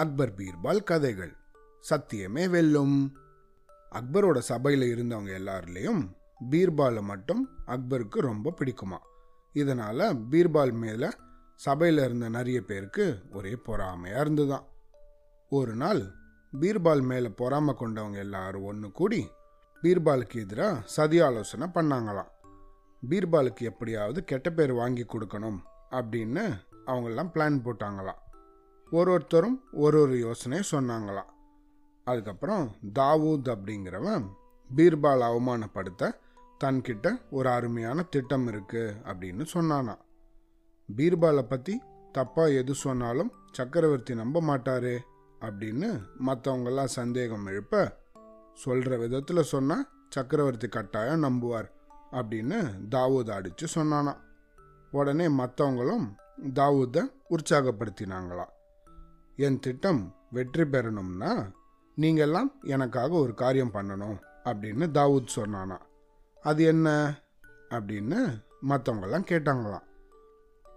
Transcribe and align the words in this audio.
அக்பர் 0.00 0.32
பீர்பால் 0.34 0.82
கதைகள். 0.82 1.32
சத்தியமே 1.90 2.50
வெல்லும். 2.50 3.16
அக்பரோட 3.92 4.38
சபையில் 4.38 4.84
இருந்தவங்க 4.90 5.32
எல்லாருலேயும் 5.40 6.02
பீர்பாலை 6.50 7.02
மட்டும் 7.02 7.42
அக்பருக்கு 7.66 8.18
ரொம்ப 8.18 8.52
பிடிக்குமா. 8.58 8.98
இதனால் 9.52 10.04
பீர்பால் 10.30 10.72
மேலே 10.72 11.10
சபையில் 11.54 12.04
இருந்த 12.04 12.28
நிறைய 12.28 12.62
பேருக்கு 12.62 13.06
ஒரே 13.32 13.52
பொறாமையாக 13.66 14.20
இருந்துதான். 14.20 14.64
ஒரு 15.48 15.74
நாள் 15.74 16.02
பீர்பால் 16.60 17.02
மேலே 17.02 17.28
பொறாமை 17.28 17.74
கொண்டவங்க 17.80 18.16
எல்லாரும் 18.16 18.64
ஒன்று 18.64 18.92
கூடி 18.92 19.30
பீர்பாலுக்கு 19.82 20.36
எதிராக 20.36 20.82
சதி 20.84 21.20
ஆலோசனை 21.20 21.66
பண்ணாங்களாம். 21.74 22.32
பீர்பாலுக்கு 23.10 23.60
எப்படியாவது 23.60 24.24
கெட்ட 24.24 24.50
பேர் 24.50 24.72
வாங்கி 24.72 25.04
கொடுக்கணும் 25.04 25.60
அப்படின்னு 25.90 26.44
அவங்கெல்லாம் 26.86 27.32
பிளான் 27.34 27.62
போட்டாங்களாம். 27.66 28.24
ஒரு 28.90 29.10
ஒருத்தரும் 29.12 29.60
ஒரு 29.72 30.00
ஒரு 30.00 30.18
யோசனையை 30.18 30.66
சொன்னாங்களாம். 30.70 31.30
அதுக்கப்புறம் 32.04 32.76
தாவூத் 32.98 33.48
அப்படிங்கிறவன் 33.48 34.26
பீர்பால் 34.76 35.22
அவமானப்படுத்த 35.28 36.10
தன்கிட்ட 36.64 37.20
ஒரு 37.30 37.48
அருமையான 37.50 38.02
திட்டம் 38.02 38.46
இருக்குது 38.48 38.94
அப்படின்னு 39.04 39.46
சொன்னானா 39.52 39.96
பீர்பாலை 40.96 41.42
பற்றி 41.42 41.82
தப்பாக 42.18 42.56
எது 42.56 42.74
சொன்னாலும் 42.74 43.32
சக்கரவர்த்தி 43.52 44.14
நம்ப 44.14 44.40
மாட்டாரே 44.40 44.98
அப்படின்னு 45.40 45.88
மற்றவங்கெல்லாம் 46.26 46.84
சந்தேகம் 46.84 47.46
எழுப்ப 47.46 47.98
சொல்கிற 48.54 48.96
விதத்தில் 48.96 49.42
சொன்னால் 49.42 49.88
சக்கரவர்த்தி 50.08 50.68
கட்டாயம் 50.68 51.22
நம்புவார் 51.22 51.70
அப்படின்னு 52.12 52.58
தாவூத் 52.90 53.30
அடித்து 53.30 53.66
சொன்னானா 53.74 54.16
உடனே 54.90 55.28
மற்றவங்களும் 55.28 56.06
தாவூத்தை 56.54 57.02
உற்சாகப்படுத்தினாங்களாம். 57.30 58.54
என் 59.36 59.60
திட்டம் 59.60 60.14
வெற்றி 60.30 60.62
பெறணும்னா 60.62 61.52
நீங்கள்லாம் 61.96 62.52
எனக்காக 62.62 63.14
ஒரு 63.14 63.34
காரியம் 63.34 63.72
பண்ணணும் 63.72 64.20
அப்படின்னு 64.44 64.88
தாவூத் 64.94 65.26
சொன்னானா. 65.36 65.76
அது 66.42 66.64
என்ன? 66.64 67.14
அப்படின்னு 67.70 68.42
மற்றவங்கெல்லாம் 68.68 69.24
கேட்டாங்களாம். 69.30 69.82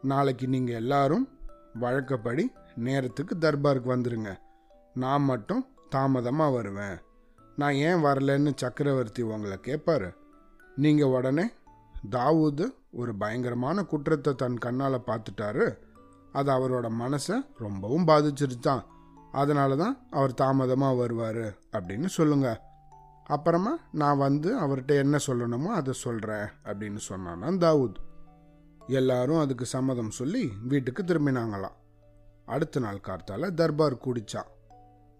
நாளைக்கு 0.01 0.47
நீங்கள் 0.47 0.75
எல்லாரும் 0.75 1.29
வழக்கப்படி 1.73 2.51
நேரத்துக்கு 2.75 3.35
தர்பாருக்கு 3.35 3.91
வந்துடுங்க 3.95 4.37
நான் 4.93 5.21
மட்டும் 5.21 5.67
தாமதமாக 5.89 6.51
வருவேன். 6.51 6.99
நான் 7.55 7.73
ஏன் 7.73 7.95
வரலன்னு 7.95 8.51
சக்கரவர்த்தி 8.55 9.21
உங்களை 9.21 9.57
கேட்பாரு 9.61 10.15
நீங்கள் 10.75 11.07
உடனே 11.07 11.49
தாவூது 12.11 12.75
ஒரு 12.91 13.15
பயங்கரமான 13.15 13.83
குற்றத்தை 13.83 14.35
தன் 14.35 14.57
கண்ணால் 14.57 15.03
பார்த்துட்டாரு. 15.07 15.77
அது 16.33 16.51
அவரோட 16.51 16.87
மனசை 16.99 17.45
ரொம்பவும் 17.57 18.07
பாதிச்சிருச்சான் 18.07 18.83
அதனால 19.31 19.75
தான் 19.75 20.07
அவர் 20.11 20.33
தாமதமாக 20.33 20.95
வருவார் 20.95 21.43
அப்படின்னு 21.71 22.05
சொல்லுங்கள் 22.05 22.59
அப்புறமா 23.25 23.77
நான் 23.91 24.17
வந்து 24.17 24.49
அவர்கிட்ட 24.59 24.95
என்ன 24.97 25.17
சொல்லணுமோ 25.27 25.65
அதை 25.65 25.93
சொல்கிறேன் 25.93 26.47
அப்படின்னு 26.63 26.99
சொன்னானா 27.09 27.49
தாவூத். 27.63 27.99
எல்லாரும் 28.87 29.39
அதுக்கு 29.39 29.65
சம்மதம் 29.65 30.11
சொல்லி 30.11 30.51
வீட்டுக்கு 30.67 31.03
திரும்பினாங்களாம். 31.03 31.77
அடுத்த 32.45 32.79
நாள் 32.79 33.05
கார்த்தால 33.07 33.53
தர்பார் 33.53 33.95
கூடிச்சான் 33.95 34.49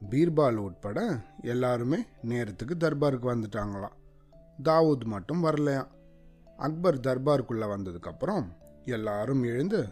பீர்பால் 0.09 0.55
உட்பட 0.55 1.21
எல்லாருமே 1.41 2.05
நேரத்துக்கு 2.21 2.75
தர்பாருக்கு 2.75 3.29
வந்துட்டாங்களாம். 3.35 3.97
தாவூத் 4.63 5.05
மட்டும் 5.05 5.43
வரலையாம். 5.43 5.87
அக்பர் 6.57 6.99
தர்பாருக்குள்ளே 6.99 7.67
வந்ததுக்கப்புறம் 7.67 8.45
எல்லாரும் 8.85 9.43
எழுந்து 9.43 9.87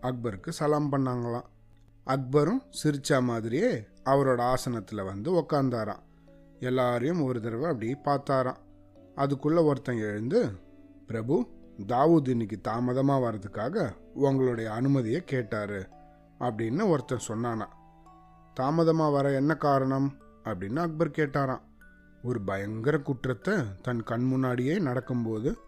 அக்பருக்கு 0.00 0.48
சலாம் 0.48 0.92
பண்ணாங்களாம். 0.92 1.44
அக்பரும் 2.06 2.62
சிரிச்சா 2.82 3.22
மாதிரியே 3.22 3.86
அவரோட 4.04 4.40
ஆசனத்தில் 4.40 5.04
வந்து 5.04 5.32
உக்காந்தாராம். 5.32 6.02
எல்லாரையும் 6.60 7.22
ஒரு 7.22 7.40
தடவை 7.40 7.70
அப்படி 7.70 7.96
பார்த்தாராம். 8.04 8.56
அதுக்குள்ளே 9.14 9.62
ஒருத்தன் 9.62 9.98
எழுந்து 9.98 10.50
பிரபு 11.06 11.48
தாவூத் 11.86 12.28
இன்னைக்கு 12.28 12.60
தாமதமாக 12.60 13.32
வர்றதுக்காக 13.32 13.96
உங்களுடைய 14.14 14.72
அனுமதியை 14.72 15.24
கேட்டாரு 15.24 15.88
அப்படின்னு 16.40 16.88
ஒருத்தன் 16.88 17.26
சொன்னானா 17.28 17.66
தாமதமாக 18.54 19.10
வர 19.10 19.30
என்ன 19.30 19.54
காரணம்? 19.54 20.16
அப்படின்னு 20.44 20.76
அக்பர் 20.76 21.10
கேட்டாராம். 21.10 21.60
ஒரு 22.22 22.40
பயங்கர 22.40 22.98
குற்றத்தை 22.98 23.54
தன் 23.82 24.02
கண் 24.02 24.26
முன்னாடியே 24.26 24.78
நடக்கும்போது 24.78 25.58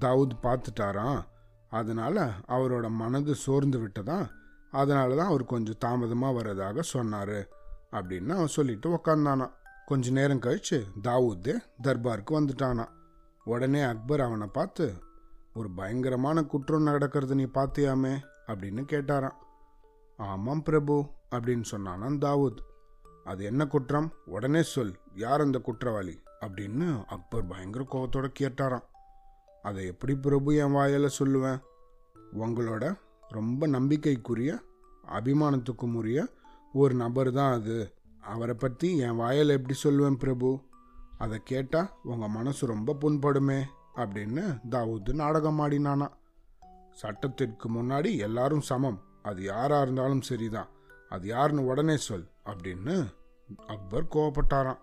தாவூத் 0.00 0.36
பார்த்துட்டாராம். 0.42 1.24
அதனால் 1.70 2.30
அவரோட 2.48 2.90
மனது 2.90 3.34
சோர்ந்து 3.34 3.78
விட்டதா? 3.78 4.28
அதனால 4.70 5.14
தான் 5.14 5.26
அவர் 5.26 5.44
கொஞ்சம் 5.44 5.78
தாமதமாக 5.78 6.42
வர்றதாக 6.42 6.80
சொன்னார் 6.80 7.48
அப்படின்னு 7.92 8.28
அவன் 8.28 8.46
சொல்லிட்டு 8.46 8.90
உக்காந்தானா 8.90 9.50
கொஞ்ச 9.86 10.10
நேரம் 10.10 10.38
கழித்து 10.38 10.84
தாவூத்து 11.02 11.58
தர்பாருக்கு 11.82 12.30
வந்துட்டானா. 12.30 12.88
உடனே 13.44 13.80
அக்பர் 13.80 14.20
அவனை 14.20 14.46
பார்த்து 14.46 14.92
ஒரு 15.54 15.70
பயங்கரமான 15.70 16.44
குற்றம் 16.44 16.82
நடக்கிறது 16.82 17.34
நீ 17.34 17.44
பார்த்தியாமே? 17.44 18.18
அப்படின்னு 18.46 18.84
கேட்டாராம். 18.92 19.36
ஆமாம் 20.16 20.62
பிரபு 20.62 21.10
அப்படின்னு 21.30 21.64
சொன்னானான் 21.70 22.18
தாவூத். 22.18 22.58
அது 23.24 23.44
என்ன 23.44 23.66
குற்றம்? 23.66 24.12
உடனே 24.26 24.62
சொல் 24.62 24.96
யார் 25.14 25.40
அந்த 25.40 25.58
குற்றவாளி? 25.58 26.20
அப்படின்னு 26.40 27.04
அக்பர் 27.04 27.46
பயங்கர 27.46 27.86
கோபத்தோட 27.92 28.32
கேட்டாராம். 28.40 28.82
அதை 29.62 29.86
எப்படி 29.86 30.14
பிரபு 30.14 30.54
என் 30.54 30.72
வாயால் 30.72 31.10
சொல்லுவேன்? 31.18 31.60
உங்களோட 32.32 32.98
ரொம்ப 33.28 33.66
நம்பிக்கைக்குரிய 33.66 34.60
அபிமானத்துக்கும் 35.06 35.94
உரிய 35.94 36.28
ஒரு 36.72 36.94
நபர் 36.94 37.32
தான் 37.32 37.52
அது. 37.52 37.92
அவரை 38.20 38.54
பற்றி 38.54 38.96
என் 38.96 39.16
வாயால் 39.16 39.48
எப்படி 39.48 39.78
சொல்லுவேன் 39.82 40.18
பிரபு? 40.18 40.60
அதை 41.18 41.40
கேட்டால் 41.44 41.90
உங்கள் 42.02 42.28
மனசு 42.28 42.66
ரொம்ப 42.66 42.96
புண்படுமே 43.00 43.62
அப்படின்னு 43.94 44.60
தாவூத்து 44.70 45.12
நாடகம் 45.12 45.60
ஆடினானா. 45.60 46.08
சட்டத்திற்கு 46.92 47.68
முன்னாடி 47.68 48.18
எல்லாரும் 48.18 48.60
சமம். 48.60 49.00
அது 49.22 49.42
யாராக 49.42 49.82
இருந்தாலும் 49.82 50.20
சரிதான். 50.20 50.68
அது 51.08 51.26
யாருன்னு 51.26 51.66
உடனே 51.66 51.96
சொல் 51.96 52.26
அப்படின்னு 52.44 53.14
அக்பர் 53.66 54.04
கோவப்பட்டாராம். 54.04 54.78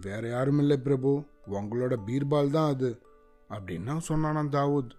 வேற 0.00 0.28
யாரும் 0.28 0.58
இல்லை 0.58 0.76
பிரபு. 0.76 1.24
உங்களோட 1.50 1.96
பீர்பால் 2.06 2.50
தான் 2.50 2.72
அது. 2.72 3.02
அப்படின்னா 3.52 4.00
சொன்னானா 4.08 4.44
தாவூத். 4.48 4.90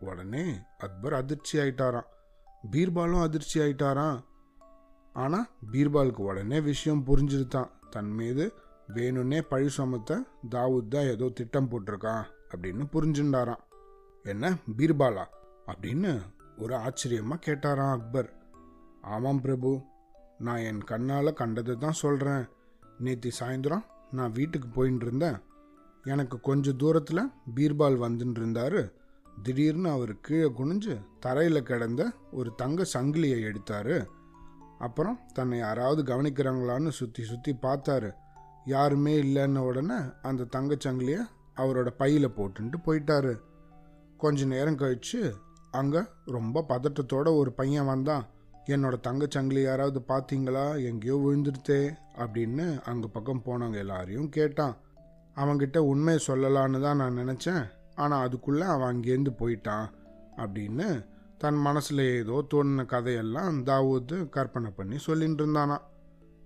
உடனே 0.00 0.58
அக்பர் 0.78 1.14
அதிர்ச்சி 1.14 1.58
ஆயிட்டாராம். 1.58 2.06
பீர்பாலும் 2.70 3.22
அதிர்ச்சி 3.22 3.60
ஆயிட்டாராம். 3.60 4.24
ஆனால் 5.12 5.48
பீர்பாலுக்கு 5.72 6.20
உடனே 6.20 6.60
விஷயம் 6.60 7.04
புரிஞ்சிருத்தான். 7.06 7.70
தன் 7.90 8.10
மீது 8.10 8.54
வேணும்னே 8.94 9.40
பழி 9.40 9.68
சுமத்த 9.68 10.22
தாவூத் 10.50 10.88
தான் 10.88 11.02
ஏதோ 11.02 11.28
திட்டம் 11.28 11.70
போட்டிருக்கான் 11.70 12.24
அப்படின்னு 12.48 12.86
புரிஞ்சுண்டாராம். 12.92 13.62
என்ன 14.22 14.56
பீர்பாலா? 14.76 15.24
அப்படின்னு 15.66 16.20
ஒரு 16.58 16.76
ஆச்சரியமாக 16.76 17.52
கேட்டாராம் 17.52 17.90
அக்பர். 17.90 18.32
ஆமாம் 19.02 19.40
பிரபு 19.40 19.82
நான் 20.38 20.56
என் 20.56 20.84
கண்ணால் 20.84 21.32
கண்டதை 21.32 21.76
தான் 21.76 21.92
சொல்கிறேன் 21.92 22.46
நேற்று 22.98 23.32
சாயந்தரம் 23.40 23.84
நான் 24.12 24.32
வீட்டுக்கு 24.32 24.68
போயின்னு 24.68 25.02
இருந்தேன் 25.02 25.36
எனக்கு 26.04 26.40
கொஞ்சம் 26.40 26.76
தூரத்தில் 26.76 27.30
பீர்பால் 27.54 27.98
வந்துன்னு 28.04 28.38
இருந்தாரு 28.40 28.92
திடீர்னு 29.42 29.90
அவர் 29.90 30.20
கீழே 30.20 30.48
குனிஞ்சு 30.48 30.94
தரையில் 31.20 31.62
கிடந்த 31.62 32.02
ஒரு 32.30 32.54
தங்க 32.54 32.86
சங்கிலியை 32.94 33.40
எடுத்தார். 33.40 34.08
அப்புறம் 34.78 35.18
தன்னை 35.32 35.58
யாராவது 35.58 36.02
கவனிக்கிறாங்களான்னு 36.02 36.88
சுற்றி 36.88 37.24
சுற்றி 37.24 37.52
பார்த்தாரு. 37.62 38.10
யாருமே 38.64 39.22
இல்லைன்ன 39.22 39.58
உடனே 39.58 39.96
அந்த 40.22 40.46
தங்கச்சங்கிலியை 40.56 41.22
அவரோட 41.56 41.88
பையில் 41.96 42.34
போட்டுன்ட்டு 42.36 42.78
போயிட்டாரு. 42.86 43.40
கொஞ்ச 44.16 44.44
நேரம் 44.44 44.76
கழித்து 44.76 45.34
அங்கே 45.70 46.00
ரொம்ப 46.24 46.64
பதட்டத்தோட 46.68 47.36
ஒரு 47.36 47.52
பையன் 47.52 47.86
வந்தான். 47.86 48.24
என்னோட 48.66 48.96
தங்கச்சங்கிலி 49.08 49.62
யாராவது 49.62 50.00
பார்த்தீங்களா? 50.08 50.84
எங்கேயோ 50.84 51.16
விழுந்துடுத்தே 51.16 51.94
அப்படின்னு 52.18 52.82
அங்கே 52.84 53.08
பக்கம் 53.08 53.44
போனவங்க 53.44 53.74
எல்லாரையும் 53.74 54.28
கேட்டான். 54.28 54.76
அவன்கிட்ட 55.36 55.78
உண்மையை 55.78 56.20
சொல்லலான்னு 56.26 56.80
தான் 56.80 56.96
நான் 56.96 57.20
நினச்சேன். 57.22 57.64
ஆனால் 57.94 58.24
அதுக்குள்ளே 58.26 58.66
அவன் 58.66 58.90
அங்கேருந்து 58.92 59.32
போயிட்டான் 59.38 59.86
அப்படின்னு 60.36 60.86
தன் 61.38 61.54
மனசில் 61.54 62.02
ஏதோ 62.18 62.36
தோணின 62.54 62.84
கதையெல்லாம் 62.86 63.56
தாவூத் 63.66 64.28
கற்பனை 64.28 64.70
பண்ணி 64.70 64.98
சொல்லிட்டு 64.98 65.46
இருந்தானா 65.46 65.76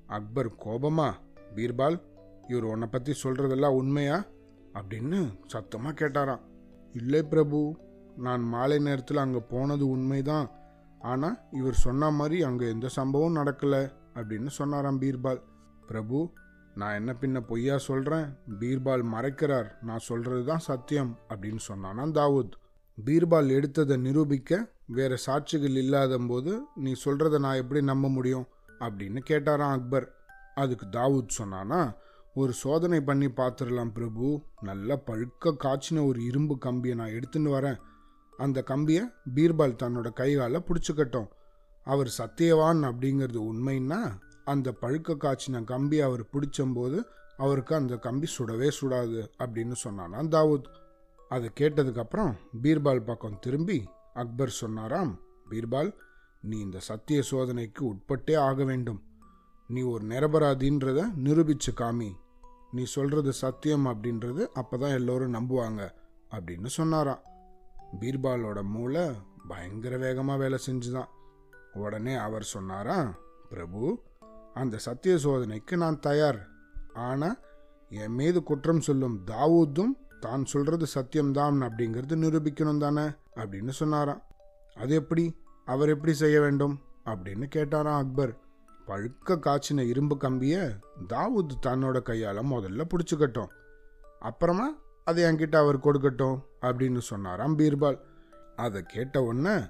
அக்பர் 0.06 0.50
கோபமா 0.64 1.08
பீர்பால் 1.56 1.98
இவர் 2.48 2.64
உன்னை 2.64 2.88
பற்றி 2.88 3.12
சொல்கிறதெல்லாம் 3.22 3.78
உண்மையா? 3.80 4.16
அப்படின்னு 4.74 5.18
சத்தமாக 5.46 5.94
கேட்டாராம். 6.00 6.42
இல்லை 6.92 7.22
பிரபு 7.22 7.60
நான் 8.16 8.42
மாலை 8.42 8.78
நேரத்தில் 8.78 9.16
அங்கே 9.16 9.40
போனது 9.48 9.88
உண்மைதான். 9.88 10.48
ஆனால் 11.00 11.38
இவர் 11.50 11.74
சொன்ன 11.74 12.10
மாதிரி 12.10 12.42
அங்கே 12.42 12.68
எந்த 12.68 12.88
சம்பவம் 12.88 13.36
நடக்கலை 13.36 13.82
அப்படின்னு 14.14 14.46
சொன்னாராம் 14.46 15.00
பீர்பால். 15.00 15.40
பிரபு 15.86 16.18
நான் 16.76 16.94
என்ன 16.94 17.17
பின்ன 17.20 17.40
பொய்யா 17.40 17.78
சொல்கிறேன் 17.78 18.25
பீர்பால் 18.61 19.05
மறைக்கிறார். 19.14 19.70
நான் 19.82 19.99
சொல்கிறது 19.99 20.44
தான் 20.44 20.58
சத்தியம் 20.58 21.19
அப்படின்னு 21.28 21.58
சொன்னானாம் 21.69 22.12
தாவூத். 22.12 22.50
பீர்பால் 23.05 23.49
எடுத்ததை 23.49 23.99
நிரூபிக்க 23.99 24.70
வேற 24.87 25.17
சாட்சிகள் 25.26 25.76
இல்லாத 25.76 26.19
போது 26.19 26.62
நீ 26.75 26.93
சொல்கிறத 27.05 27.38
நான் 27.38 27.55
எப்படி 27.55 27.82
நம்ப 27.82 28.08
முடியும்? 28.08 28.46
அப்படின்னு 28.81 29.19
கேட்டாராம் 29.31 29.70
அக்பர். 29.70 30.14
அதுக்கு 30.55 30.87
தாவூத் 30.87 31.26
சொன்னானா 31.38 31.94
ஒரு 32.34 32.52
சோதனை 32.52 33.00
பண்ணி 33.00 33.26
பார்த்துடலாம் 33.26 33.93
பிரபு. 33.93 34.43
நல்லா 34.61 34.94
பழுக்க 34.94 35.56
காய்ச்சின 35.64 36.06
ஒரு 36.06 36.25
இரும்பு 36.25 36.58
கம்பியை 36.58 36.96
நான் 36.96 37.11
எடுத்துன்னு 37.11 37.50
வரேன். 37.58 37.76
அந்த 38.37 38.62
கம்பியை 38.62 39.05
பீர்பால் 39.34 39.76
தன்னோட 39.82 40.11
கைகால 40.17 40.64
பிடிச்சிக்கட்டும். 40.64 41.28
அவர் 41.84 42.14
சத்தியவான் 42.19 42.84
அப்படிங்கிறது 42.84 43.38
உண்மைன்னா 43.38 44.19
அந்த 44.46 44.75
பழுக்க 44.81 45.14
காய்ச்சின 45.14 45.64
கம்பி 45.64 46.00
அவர் 46.00 46.25
பிடிச்சம்போது 46.25 47.02
அவருக்கு 47.37 47.75
அந்த 47.75 47.96
கம்பி 47.96 48.26
சுடவே 48.38 48.70
சுடாது 48.81 49.28
அப்படின்னு 49.38 49.75
சொன்னானா 49.84 50.22
தாவூத். 50.28 50.69
அதை 51.28 51.50
கேட்டதுக்கப்புறம் 51.60 52.34
பீர்பால் 52.62 53.04
பக்கம் 53.04 53.38
திரும்பி 53.40 53.88
அக்பர் 54.14 54.48
சொன்னாராம் 54.48 55.20
பீர்பால் 55.50 55.93
நீ 56.43 56.58
இந்த 56.58 56.78
சத்திய 56.78 57.22
சோதனைக்கு 57.31 57.81
உட்பட்டே 57.81 58.37
ஆக 58.37 58.64
வேண்டும். 58.64 59.02
நீ 59.69 59.82
ஒரு 59.82 60.04
நிரபராதின்றத 60.04 61.04
நிரூபிச்சு 61.25 61.72
காமி. 61.75 62.12
நீ 62.72 62.84
சொல்றது 62.84 63.32
சத்தியம் 63.32 63.87
அப்படின்றது 63.87 64.46
அப்பதான் 64.54 64.94
எல்லோரும் 64.94 65.34
நம்புவாங்க 65.34 65.90
அப்படின்னு 66.31 66.66
சொன்னாராம் 66.66 67.22
பீர்பாலோட 68.00 68.62
மூளை 68.62 69.10
பயங்கர 69.49 69.96
வேகமாக 69.96 70.38
வேலை 70.38 70.58
செஞ்சுதான். 70.66 71.08
உடனே 71.72 72.14
அவர் 72.14 72.42
சொன்னாரா 72.42 73.19
பிரபு 73.49 74.02
அந்த 74.56 74.78
சத்திய 74.78 75.14
சோதனைக்கு 75.16 75.76
நான் 75.76 76.00
தயார். 76.00 76.48
ஆனால் 76.94 77.38
என் 77.88 78.12
மீது 78.12 78.42
குற்றம் 78.42 78.80
சொல்லும் 78.80 79.26
தாவூத்தும் 79.26 79.96
தான் 80.20 80.44
சொல்றது 80.44 80.86
சத்தியம்தான் 80.94 81.68
அப்படிங்கிறது 81.68 82.14
நிரூபிக்கணும் 82.16 82.78
தானே 82.78 83.08
அப்படின்னு 83.34 83.68
சொன்னாராம். 83.68 84.22
அது 84.74 84.94
எப்படி? 84.94 85.36
அவர் 85.64 85.88
எப்படி 85.88 86.12
செய்ய 86.12 86.40
வேண்டும்? 86.40 86.80
அப்படின்னு 87.04 87.48
கேட்டாராம் 87.54 87.96
அக்பர். 87.96 88.36
பழுக்க 88.86 89.26
காய்ச்சின 89.26 89.86
இரும்பு 89.86 90.16
கம்பிய 90.16 90.78
தாவூத் 91.08 91.66
தன்னோட 91.66 92.00
கையால 92.00 92.42
முதல்ல 92.42 92.84
பிடிச்சுக்கட்டும். 92.88 93.48
அப்புறமா 94.20 94.74
அதை 95.04 95.24
என்கிட்ட 95.24 95.56
அவர் 95.56 95.80
கொடுக்கட்டும் 95.80 96.40
அப்படின்னு 96.60 96.98
சொன்னாராம் 96.98 97.58
பீர்பால். 97.58 97.98
அதை 98.56 98.82
கேட்ட 98.82 99.22
உடனே 99.22 99.64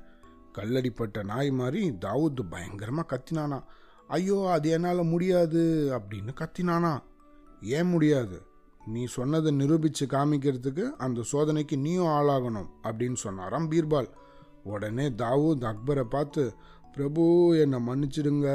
கல்லடிப்பட்ட 0.58 1.24
நாய் 1.24 1.50
மாதிரி 1.50 1.90
தாவூத் 1.90 2.40
பயங்கரமா 2.50 3.02
கத்தினானா 3.08 3.62
ஐயோ 4.08 4.50
அது 4.50 4.70
என்னால் 4.70 5.02
முடியாது 5.02 5.90
அப்படின்னு 5.98 6.34
கத்தினானா. 6.40 7.02
ஏன் 7.62 7.88
முடியாது? 7.88 8.42
நீ 8.86 9.04
சொன்னதை 9.04 9.50
நிரூபித்து 9.52 10.06
காமிக்கிறதுக்கு 10.06 10.84
அந்த 10.98 11.22
சோதனைக்கு 11.32 11.78
நீயும் 11.78 12.06
ஆளாகணும் 12.06 12.68
அப்படின்னு 12.82 13.14
சொன்னாராம் 13.14 13.70
பீர்பால். 13.70 14.10
உடனே 14.64 15.08
தாவூத் 15.08 15.74
அக்பரை 15.74 16.02
பார்த்து 16.02 16.54
பிரபு 16.92 17.24
என்னை 17.58 17.78
மன்னிச்சிடுங்க. 17.86 18.48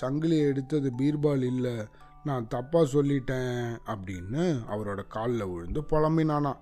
சங்கிலியை 0.00 0.46
எடுத்தது 0.46 0.92
பீர்பால் 0.98 1.42
இல்லை. 1.42 1.72
நான் 2.24 2.48
தப்பாக 2.54 2.84
சொல்லிட்டேன் 2.92 3.78
அப்படின்னு 3.86 4.58
அவரோட 4.70 5.06
காலில் 5.06 5.46
விழுந்து 5.46 5.80
புலம்பினானா. 5.80 6.56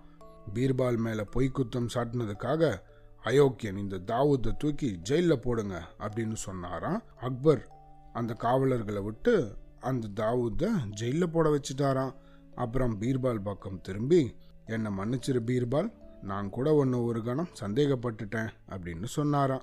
பீர்பால் 0.55 0.97
மேலே 0.97 1.25
பொய் 1.31 1.51
குத்தம் 1.55 1.87
சாட்டினதுக்காக 1.95 2.81
அயோக்கியன் 3.25 3.77
இந்த 3.77 3.97
தாவூத்தை 3.97 4.57
தூக்கி 4.59 4.99
ஜெயிலில் 5.03 5.41
போடுங்க 5.41 5.83
அப்படின்னு 5.99 6.33
சொன்னாராம் 6.33 7.03
அக்பர். 7.21 7.69
அந்த 8.13 8.35
காவலர்களை 8.35 9.03
விட்டு 9.03 9.57
அந்த 9.81 10.09
தாவூத்தை 10.15 10.89
ஜெயிலில் 10.91 11.31
போட 11.31 11.49
வச்சுட்டாராம். 11.49 12.15
அப்புறம் 12.55 13.01
பீர்பால் 13.01 13.43
பக்கம் 13.43 13.81
திரும்பி 13.81 14.37
என்னை 14.67 14.93
மன்னிச்சிரு 14.99 15.41
பீர்பால் 15.47 15.93
நான் 16.23 16.51
கூட 16.51 16.75
ஒன்று 16.75 17.05
ஒரு 17.05 17.23
கணம் 17.23 17.49
சந்தேகப்பட்டுட்டேன் 17.61 18.49
அப்படின்னு 18.69 19.05
சொன்னாராம். 19.05 19.63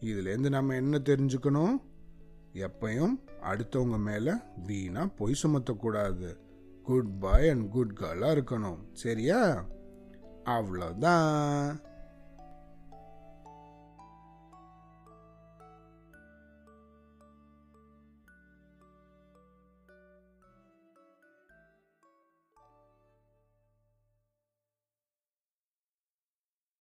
இதுலேருந்து 0.00 0.48
நம்ம 0.48 0.74
என்ன 0.74 0.98
தெரிஞ்சுக்கணும்? 0.98 1.74
எப்பையும் 2.52 3.14
அடுத்தவங்க 3.42 3.98
மேலே 3.98 4.32
வீணாக 4.66 5.06
பொய் 5.06 5.40
சுமத்தக்கூடாது. 5.42 6.36
குட் 6.82 7.18
பாய் 7.18 7.48
அண்ட் 7.48 7.70
குட் 7.70 7.96
கேர்ளாக 8.00 8.34
இருக்கணும். 8.34 8.78
சரியா? 8.92 9.64
அவ்வளோதான் 10.44 11.82